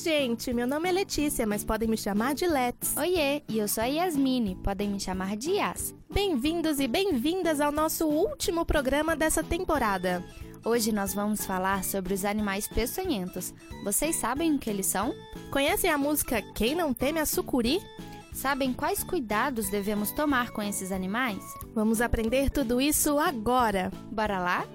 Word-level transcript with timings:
Gente, 0.00 0.52
meu 0.54 0.66
nome 0.66 0.88
é 0.88 0.92
Letícia, 0.92 1.46
mas 1.46 1.62
podem 1.62 1.86
me 1.86 1.96
chamar 1.96 2.34
de 2.34 2.46
Let's. 2.46 2.96
Oiê, 2.96 3.42
e 3.46 3.58
eu 3.58 3.68
sou 3.68 3.84
a 3.84 3.86
Yasmine, 3.86 4.56
podem 4.56 4.88
me 4.88 4.98
chamar 4.98 5.36
de 5.36 5.50
Yas. 5.50 5.94
Bem-vindos 6.10 6.80
e 6.80 6.88
bem-vindas 6.88 7.60
ao 7.60 7.70
nosso 7.70 8.06
último 8.06 8.64
programa 8.64 9.14
dessa 9.14 9.44
temporada. 9.44 10.24
Hoje 10.64 10.90
nós 10.90 11.12
vamos 11.12 11.44
falar 11.44 11.84
sobre 11.84 12.14
os 12.14 12.24
animais 12.24 12.66
peçonhentos. 12.66 13.52
Vocês 13.84 14.16
sabem 14.16 14.54
o 14.54 14.58
que 14.58 14.70
eles 14.70 14.86
são? 14.86 15.14
Conhecem 15.50 15.90
a 15.90 15.98
música 15.98 16.40
Quem 16.54 16.74
Não 16.74 16.94
Teme 16.94 17.20
a 17.20 17.26
Sucuri? 17.26 17.78
Sabem 18.32 18.72
quais 18.72 19.04
cuidados 19.04 19.68
devemos 19.68 20.12
tomar 20.12 20.50
com 20.50 20.62
esses 20.62 20.92
animais? 20.92 21.42
Vamos 21.74 22.00
aprender 22.00 22.48
tudo 22.48 22.80
isso 22.80 23.18
agora. 23.18 23.92
Bora 24.10 24.38
lá? 24.38 24.66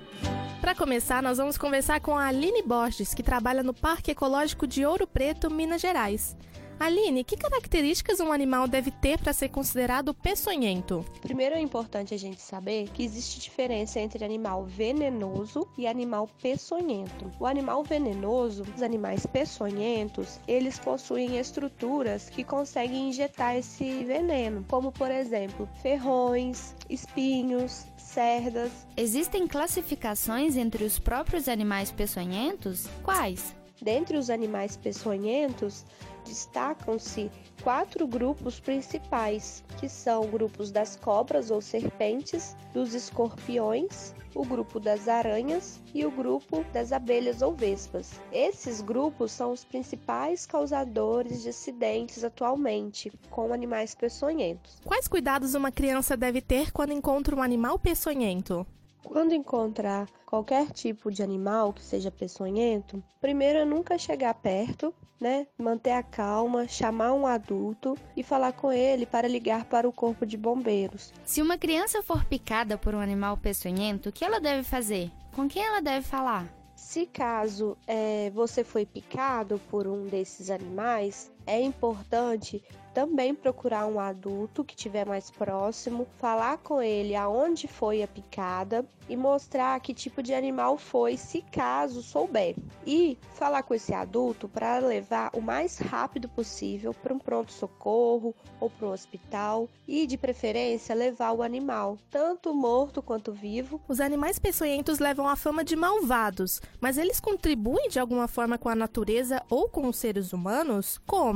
Para 0.66 0.74
começar, 0.74 1.22
nós 1.22 1.38
vamos 1.38 1.60
conversar 1.60 2.00
com 2.00 2.18
a 2.18 2.26
Aline 2.26 2.64
Borges, 2.64 3.14
que 3.14 3.22
trabalha 3.22 3.62
no 3.62 3.72
Parque 3.72 4.10
Ecológico 4.10 4.66
de 4.66 4.84
Ouro 4.84 5.06
Preto, 5.06 5.48
Minas 5.48 5.80
Gerais. 5.80 6.36
Aline, 6.78 7.24
que 7.24 7.38
características 7.38 8.20
um 8.20 8.32
animal 8.32 8.68
deve 8.68 8.92
ter 8.92 9.18
para 9.18 9.32
ser 9.32 9.50
considerado 9.50 10.14
peçonhento? 10.14 11.06
Primeiro 11.22 11.56
é 11.56 11.60
importante 11.60 12.14
a 12.14 12.18
gente 12.18 12.42
saber 12.42 12.90
que 12.90 13.04
existe 13.04 13.40
diferença 13.40 14.00
entre 14.00 14.26
animal 14.26 14.66
venenoso 14.66 15.68
e 15.78 15.88
animal 15.88 16.30
peçonhento. 16.42 17.32
O 17.40 17.46
animal 17.46 17.82
venenoso, 17.84 18.64
os 18.76 18.82
animais 18.82 19.26
peçonhentos, 19.26 20.40
eles 20.48 20.78
possuem 20.78 21.38
estruturas 21.38 22.30
que 22.30 22.44
conseguem 22.44 23.10
injetar 23.10 23.56
esse 23.56 24.04
veneno, 24.04 24.66
como 24.68 24.92
por 24.92 25.10
exemplo, 25.10 25.70
ferrões, 25.82 26.76
espinhos, 26.90 27.86
cerdas. 27.98 28.72
Existem 28.98 29.48
classificações 29.48 30.58
entre 30.58 30.84
os 30.84 31.00
próprios 31.00 31.48
animais 31.48 31.90
peçonhentos? 31.90 32.88
Quais? 33.02 33.56
Dentre 33.82 34.18
os 34.18 34.30
animais 34.30 34.78
peçonhentos, 34.78 35.86
destacam-se 36.26 37.32
quatro 37.64 38.06
grupos 38.08 38.60
principais, 38.60 39.64
que 39.80 39.88
são 39.88 40.28
grupos 40.28 40.72
das 40.72 40.96
cobras 40.96 41.50
ou 41.52 41.62
serpentes, 41.62 42.56
dos 42.74 42.94
escorpiões, 42.94 44.14
o 44.36 44.46
grupo 44.46 44.80
das 44.80 45.08
aranhas 45.08 45.82
e 45.94 46.06
o 46.06 46.12
grupo 46.12 46.66
das 46.74 46.92
abelhas 46.92 47.42
ou 47.42 47.54
vespas. 47.54 48.20
Esses 48.32 48.82
grupos 48.82 49.32
são 49.32 49.52
os 49.52 49.64
principais 49.64 50.46
causadores 50.46 51.42
de 51.42 51.50
acidentes 51.50 52.24
atualmente 52.24 53.12
com 53.30 53.54
animais 53.54 53.96
peçonhentos. 53.96 54.78
Quais 54.84 55.08
cuidados 55.08 55.56
uma 55.56 55.72
criança 55.72 56.18
deve 56.18 56.42
ter 56.42 56.72
quando 56.72 56.92
encontra 56.92 57.36
um 57.36 57.42
animal 57.42 57.80
peçonhento? 57.80 58.68
Quando 59.06 59.34
encontrar 59.34 60.10
qualquer 60.26 60.72
tipo 60.72 61.12
de 61.12 61.24
animal 61.24 61.72
que 61.72 61.82
seja 61.82 62.12
peçonhento, 62.12 63.02
primeiro 63.22 63.60
é 63.60 63.66
nunca 63.66 63.98
chegar 63.98 64.34
perto, 64.34 64.94
né? 65.22 65.48
Manter 65.58 65.92
a 65.92 66.04
calma, 66.04 66.68
chamar 66.68 67.14
um 67.14 67.26
adulto 67.26 67.98
e 68.18 68.24
falar 68.24 68.52
com 68.54 68.72
ele 68.72 69.06
para 69.06 69.28
ligar 69.28 69.66
para 69.66 69.88
o 69.88 69.94
corpo 69.94 70.26
de 70.26 70.36
bombeiros. 70.36 71.14
Se 71.24 71.42
uma 71.42 71.58
criança 71.58 72.04
for 72.04 72.26
picada 72.26 72.78
por 72.78 72.94
um 72.94 73.00
animal 73.00 73.38
peçonhento, 73.38 74.10
o 74.10 74.12
que 74.12 74.26
ela 74.26 74.42
deve 74.42 74.64
fazer? 74.64 75.12
Com 75.34 75.48
quem 75.48 75.64
ela 75.64 75.82
deve 75.82 76.06
falar? 76.06 76.46
Se 76.76 77.06
caso 77.06 77.78
é, 77.88 78.30
você 78.32 78.64
foi 78.64 78.86
picado 78.86 79.60
por 79.70 79.88
um 79.88 80.06
desses 80.08 80.50
animais, 80.50 81.32
é 81.46 81.62
importante 81.62 82.64
também 82.96 83.36
procurar 83.36 83.86
um 83.88 84.00
adulto 84.00 84.64
que 84.64 84.74
estiver 84.74 85.06
mais 85.06 85.30
próximo, 85.30 86.08
falar 86.18 86.58
com 86.60 86.82
ele 86.82 87.14
aonde 87.14 87.68
foi 87.68 88.02
a 88.02 88.08
picada 88.08 88.86
e 89.10 89.18
mostrar 89.18 89.78
que 89.82 89.94
tipo 89.94 90.24
de 90.24 90.34
animal 90.34 90.78
foi, 90.78 91.18
se 91.18 91.42
caso 91.42 92.02
souber. 92.02 92.56
E 92.88 93.18
falar 93.34 93.64
com 93.64 93.74
esse 93.74 93.94
adulto 93.94 94.48
para 94.48 94.80
levar 94.80 95.30
o 95.34 95.42
mais 95.42 95.78
rápido 95.78 96.30
possível 96.30 96.94
para 96.94 97.14
um 97.14 97.20
pronto-socorro 97.20 98.34
ou 98.62 98.70
para 98.70 98.88
um 98.88 98.92
hospital 98.92 99.68
e, 99.86 100.08
de 100.08 100.18
preferência, 100.18 100.96
levar 100.96 101.34
o 101.34 101.44
animal, 101.44 101.98
tanto 102.10 102.54
morto 102.54 103.02
quanto 103.02 103.34
vivo. 103.34 103.82
Os 103.90 104.00
animais 104.00 104.40
peçonhentos 104.40 105.00
levam 105.00 105.28
a 105.28 105.36
fama 105.36 105.66
de 105.66 105.76
malvados, 105.76 106.62
mas 106.80 106.98
eles 106.98 107.20
contribuem 107.20 107.90
de 107.90 108.00
alguma 108.00 108.28
forma 108.28 108.58
com 108.58 108.70
a 108.70 108.76
natureza 108.76 109.44
ou 109.50 109.68
com 109.68 109.88
os 109.88 109.98
seres 109.98 110.32
humanos? 110.32 110.98
Como? 111.06 111.35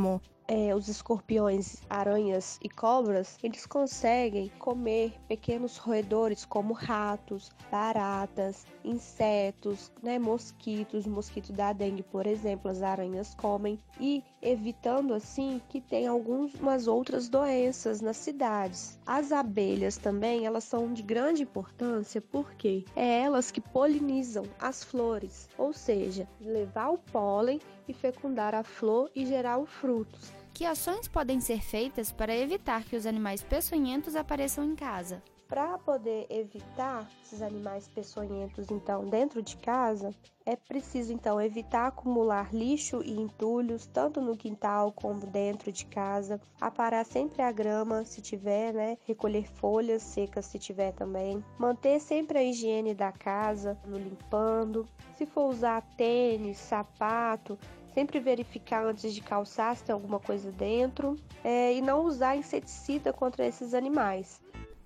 É, 0.49 0.73
os 0.73 0.87
escorpiões, 0.87 1.77
aranhas 1.87 2.59
e 2.63 2.67
cobras, 2.67 3.37
eles 3.43 3.67
conseguem 3.67 4.51
comer 4.57 5.13
pequenos 5.27 5.77
roedores 5.77 6.43
como 6.43 6.73
ratos, 6.73 7.51
baratas, 7.71 8.65
insetos, 8.83 9.91
né, 10.01 10.17
mosquitos, 10.17 11.05
mosquito 11.05 11.53
da 11.53 11.71
dengue, 11.71 12.01
por 12.01 12.25
exemplo, 12.25 12.71
as 12.71 12.81
aranhas 12.81 13.35
comem 13.35 13.77
e 13.99 14.23
evitando 14.41 15.13
assim 15.13 15.61
que 15.69 15.79
tenha 15.79 16.09
algumas 16.09 16.87
outras 16.87 17.29
doenças 17.29 18.01
nas 18.01 18.17
cidades. 18.17 18.97
As 19.05 19.31
abelhas 19.31 19.97
também, 19.97 20.47
elas 20.47 20.63
são 20.63 20.91
de 20.91 21.03
grande 21.03 21.43
importância 21.43 22.19
porque 22.21 22.85
é 22.95 23.21
elas 23.21 23.51
que 23.51 23.61
polinizam 23.61 24.45
as 24.59 24.83
flores, 24.83 25.47
ou 25.59 25.73
seja, 25.73 26.27
levar 26.41 26.89
o 26.89 26.97
pólen 26.97 27.59
e 27.89 27.93
fecundar 27.93 28.53
a 28.53 28.63
flor 28.63 29.09
e 29.15 29.25
gerar 29.25 29.57
os 29.57 29.69
frutos. 29.69 30.31
Que 30.53 30.63
ações 30.65 31.07
podem 31.07 31.41
ser 31.41 31.61
feitas 31.61 32.11
para 32.11 32.35
evitar 32.35 32.83
que 32.83 32.95
os 32.95 33.05
animais 33.05 33.41
peçonhentos 33.41 34.15
apareçam 34.15 34.63
em 34.63 34.75
casa? 34.75 35.21
Para 35.49 35.79
poder 35.79 36.27
evitar 36.29 37.09
esses 37.23 37.41
animais 37.41 37.87
peçonhentos, 37.87 38.69
então, 38.69 39.03
dentro 39.09 39.41
de 39.41 39.57
casa, 39.57 40.13
é 40.45 40.55
preciso 40.55 41.11
então 41.11 41.41
evitar 41.41 41.87
acumular 41.87 42.53
lixo 42.53 43.01
e 43.03 43.19
entulhos, 43.19 43.87
tanto 43.87 44.21
no 44.21 44.37
quintal 44.37 44.91
como 44.91 45.25
dentro 45.25 45.71
de 45.71 45.87
casa, 45.87 46.39
aparar 46.61 47.03
sempre 47.03 47.41
a 47.41 47.51
grama 47.51 48.05
se 48.05 48.21
tiver, 48.21 48.75
né? 48.75 48.97
Recolher 49.07 49.47
folhas 49.47 50.03
secas 50.03 50.45
se 50.45 50.59
tiver 50.59 50.91
também, 50.91 51.43
manter 51.57 51.99
sempre 51.99 52.37
a 52.37 52.43
higiene 52.43 52.93
da 52.93 53.11
casa, 53.11 53.75
no 53.87 53.97
limpando. 53.97 54.87
Se 55.17 55.25
for 55.25 55.49
usar 55.49 55.81
tênis, 55.97 56.59
sapato, 56.59 57.57
sempre 57.95 58.19
verificar 58.19 58.85
antes 58.85 59.11
de 59.15 59.21
calçar 59.21 59.75
se 59.75 59.83
tem 59.83 59.93
alguma 59.93 60.19
coisa 60.19 60.51
dentro 60.51 61.15
é, 61.43 61.73
e 61.73 61.81
não 61.81 62.05
usar 62.05 62.35
inseticida 62.35 63.11
contra 63.11 63.47
esses 63.47 63.73
animais. 63.73 64.39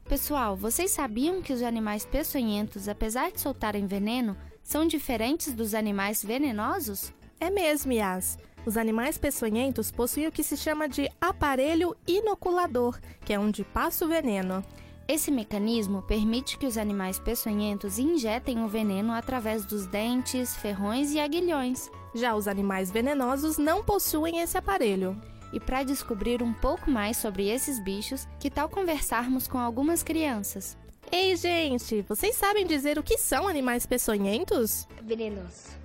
Pessoal, 0.08 0.56
vocês 0.56 0.91
sabiam 0.91 1.41
que 1.41 1.53
os 1.53 1.64
animais 1.64 2.06
peçonhentos, 2.06 2.90
apesar 2.90 3.31
de 3.31 3.40
soltarem 3.40 3.88
veneno, 3.88 4.38
são 4.62 4.86
diferentes 4.86 5.53
dos 5.53 5.74
animais 5.74 6.24
venenosos? 6.24 7.14
É 7.40 7.50
mesmo, 7.50 7.91
Yas. 7.94 8.38
Os 8.66 8.78
animais 8.78 9.18
peçonhentos 9.18 9.91
possuem 9.91 10.28
o 10.28 10.31
que 10.31 10.44
se 10.44 10.58
chama 10.58 10.88
de 10.88 11.09
aparelho 11.19 11.96
inoculador, 12.06 13.00
que 13.25 13.34
é 13.34 13.40
onde 13.40 13.64
passa 13.64 14.06
o 14.06 14.08
veneno. 14.08 14.64
Esse 15.08 15.31
mecanismo 15.31 16.02
permite 16.02 16.58
que 16.58 16.66
os 16.66 16.78
animais 16.78 17.18
peçonhentos 17.18 17.97
injetem 17.97 18.64
o 18.64 18.68
veneno 18.68 19.14
através 19.14 19.66
dos 19.66 19.85
dentes, 19.88 20.56
ferrões 20.56 21.12
e 21.12 21.20
aguilhões. 21.20 21.90
Já 22.14 22.35
os 22.35 22.47
animais 22.47 22.91
venenosos 22.91 23.58
não 23.58 23.84
possuem 23.84 24.40
esse 24.40 24.58
aparelho. 24.58 25.20
E 25.53 25.59
para 25.59 25.84
descobrir 25.84 26.41
um 26.41 26.52
pouco 26.52 26.90
mais 26.90 27.16
sobre 27.16 27.47
esses 27.47 27.80
bichos, 27.80 28.28
que 28.40 28.50
tal 28.50 28.68
conversarmos 28.68 29.47
com 29.47 29.59
algumas 29.59 30.02
crianças? 30.02 30.76
Ei, 31.11 31.35
gente, 31.35 32.02
vocês 32.02 32.35
sabem 32.35 32.66
dizer 32.66 32.97
o 32.97 33.03
que 33.03 33.20
são 33.20 33.47
animais 33.47 33.85
peçonhentos? 33.85 34.88
Venenoso. 35.03 35.78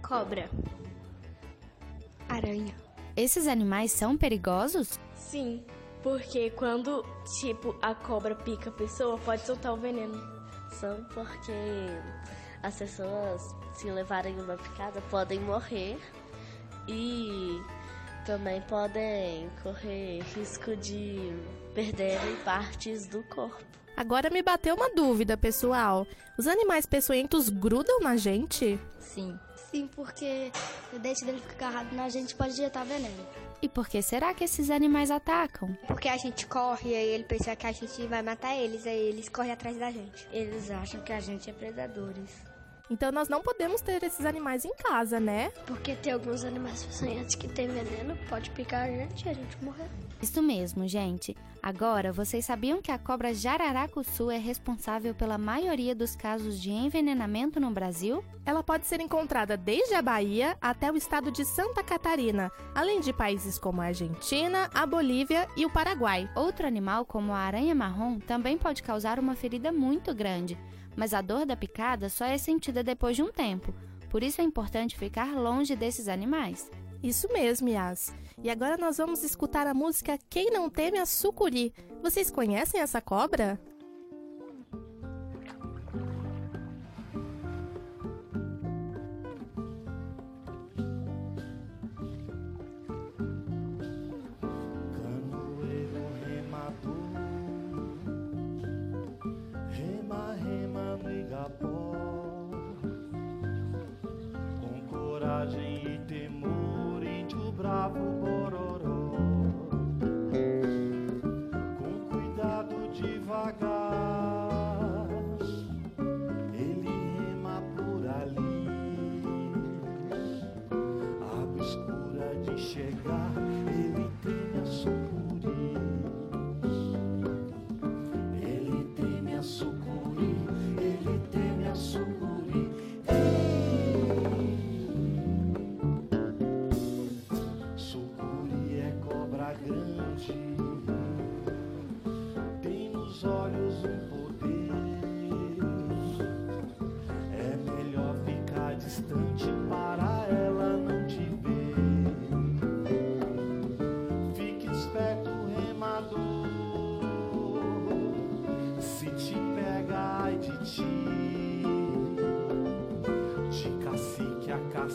Cobra. 0.00 0.48
Aranha. 2.26 2.74
Esses 3.14 3.46
animais 3.46 3.92
são 3.92 4.16
perigosos? 4.16 4.98
Sim, 5.14 5.62
porque 6.02 6.48
quando, 6.50 7.04
tipo, 7.38 7.76
a 7.82 7.94
cobra 7.94 8.34
pica 8.34 8.70
a 8.70 8.72
pessoa, 8.72 9.18
pode 9.18 9.44
soltar 9.44 9.74
o 9.74 9.76
veneno. 9.76 10.18
São 10.70 11.04
porque 11.12 11.52
as 12.62 12.76
pessoas, 12.76 13.54
se 13.74 13.90
levarem 13.90 14.40
uma 14.40 14.56
picada, 14.56 15.02
podem 15.10 15.38
morrer 15.40 15.98
e 16.88 17.60
também 18.26 18.60
podem 18.62 19.48
correr 19.62 20.20
risco 20.34 20.76
de 20.76 21.32
perderem 21.74 22.36
partes 22.44 23.06
do 23.06 23.22
corpo. 23.22 23.64
Agora 23.96 24.28
me 24.28 24.42
bateu 24.42 24.74
uma 24.74 24.90
dúvida, 24.90 25.36
pessoal. 25.36 26.06
Os 26.36 26.46
animais 26.46 26.84
peçonhentos 26.84 27.48
grudam 27.48 28.00
na 28.00 28.16
gente? 28.16 28.78
Sim. 28.98 29.38
Sim, 29.70 29.88
porque 29.94 30.50
o 30.92 30.98
dente 30.98 31.24
dele 31.24 31.40
fica 31.40 31.66
agarrado 31.66 31.94
na 31.94 32.08
gente 32.08 32.34
pode 32.34 32.52
injetar 32.52 32.84
veneno. 32.84 33.26
E 33.62 33.68
por 33.68 33.88
que 33.88 34.02
será 34.02 34.34
que 34.34 34.44
esses 34.44 34.70
animais 34.70 35.10
atacam? 35.10 35.76
Porque 35.86 36.08
a 36.08 36.16
gente 36.16 36.46
corre 36.46 36.90
e 36.90 36.94
aí 36.94 37.08
ele 37.08 37.24
pensa 37.24 37.56
que 37.56 37.66
a 37.66 37.72
gente 37.72 38.06
vai 38.06 38.22
matar 38.22 38.54
eles, 38.54 38.86
aí 38.86 38.98
eles 38.98 39.28
correm 39.28 39.52
atrás 39.52 39.78
da 39.78 39.90
gente. 39.90 40.28
Eles 40.30 40.70
acham 40.70 41.00
que 41.00 41.12
a 41.12 41.20
gente 41.20 41.48
é 41.48 41.52
predadores. 41.52 42.30
Então 42.88 43.10
nós 43.10 43.28
não 43.28 43.42
podemos 43.42 43.80
ter 43.80 44.02
esses 44.04 44.24
animais 44.24 44.64
em 44.64 44.74
casa, 44.76 45.18
né? 45.18 45.50
Porque 45.66 45.94
tem 45.96 46.12
alguns 46.12 46.44
animais 46.44 46.84
peçonhentos 46.84 47.34
que 47.34 47.48
tem 47.48 47.66
veneno, 47.66 48.16
pode 48.28 48.50
picar 48.50 48.84
a 48.84 48.86
gente 48.86 49.26
e 49.26 49.28
a 49.28 49.34
gente 49.34 49.64
morrer. 49.64 49.90
Isso 50.22 50.40
mesmo, 50.42 50.86
gente. 50.88 51.36
Agora, 51.62 52.12
vocês 52.12 52.44
sabiam 52.44 52.80
que 52.80 52.92
a 52.92 52.98
cobra 52.98 53.34
jararacuçu 53.34 54.30
é 54.30 54.38
responsável 54.38 55.12
pela 55.14 55.36
maioria 55.36 55.96
dos 55.96 56.14
casos 56.14 56.62
de 56.62 56.70
envenenamento 56.70 57.58
no 57.58 57.72
Brasil? 57.72 58.24
Ela 58.44 58.62
pode 58.62 58.86
ser 58.86 59.00
encontrada 59.00 59.56
desde 59.56 59.94
a 59.94 60.00
Bahia 60.00 60.56
até 60.60 60.92
o 60.92 60.96
estado 60.96 61.32
de 61.32 61.44
Santa 61.44 61.82
Catarina, 61.82 62.52
além 62.72 63.00
de 63.00 63.12
países 63.12 63.58
como 63.58 63.82
a 63.82 63.86
Argentina, 63.86 64.70
a 64.72 64.86
Bolívia 64.86 65.48
e 65.56 65.66
o 65.66 65.70
Paraguai. 65.70 66.30
Outro 66.36 66.68
animal, 66.68 67.04
como 67.04 67.32
a 67.32 67.38
aranha 67.38 67.74
marrom, 67.74 68.20
também 68.20 68.56
pode 68.56 68.84
causar 68.84 69.18
uma 69.18 69.34
ferida 69.34 69.72
muito 69.72 70.14
grande, 70.14 70.56
mas 70.96 71.14
a 71.14 71.20
dor 71.20 71.44
da 71.44 71.56
picada 71.56 72.08
só 72.08 72.24
é 72.24 72.38
sentida 72.38 72.82
depois 72.82 73.14
de 73.14 73.22
um 73.22 73.30
tempo. 73.30 73.74
Por 74.08 74.22
isso 74.22 74.40
é 74.40 74.44
importante 74.44 74.96
ficar 74.96 75.34
longe 75.34 75.76
desses 75.76 76.08
animais. 76.08 76.70
Isso 77.02 77.28
mesmo, 77.32 77.68
Yas. 77.68 78.14
E 78.42 78.50
agora 78.50 78.76
nós 78.76 78.96
vamos 78.96 79.22
escutar 79.22 79.66
a 79.66 79.74
música 79.74 80.18
Quem 80.30 80.50
Não 80.50 80.70
Teme 80.70 80.98
a 80.98 81.06
Sucuri. 81.06 81.72
Vocês 82.02 82.30
conhecem 82.30 82.80
essa 82.80 83.00
cobra? 83.00 83.60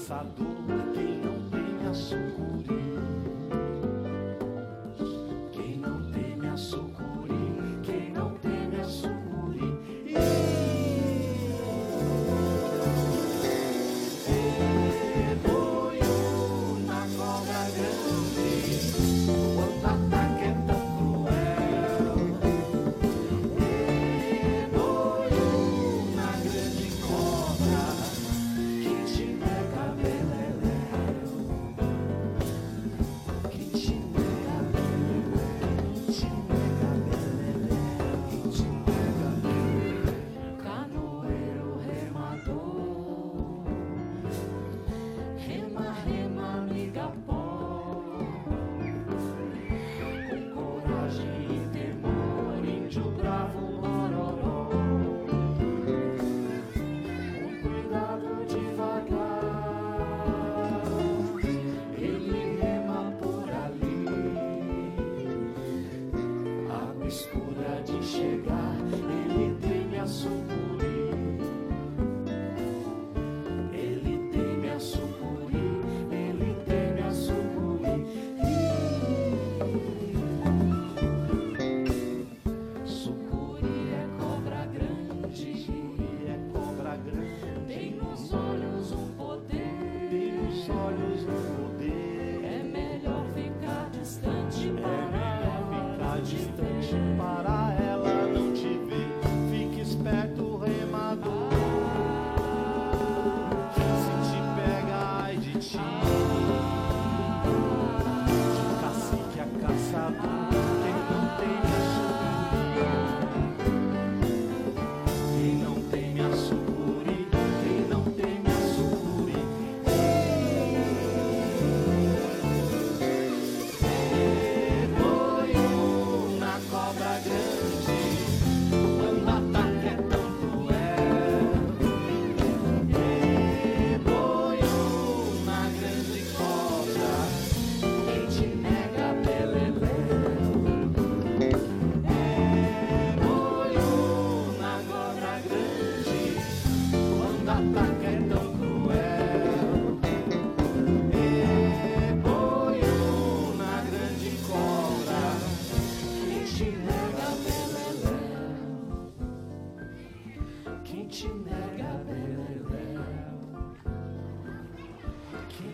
Caçador, 0.01 0.50